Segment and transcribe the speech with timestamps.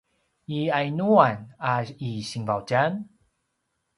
[0.59, 1.43] i yainuan
[1.73, 1.73] a
[2.09, 2.97] i Sinvaudjan?